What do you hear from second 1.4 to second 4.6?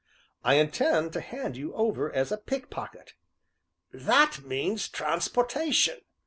you over as a pickpocket." "That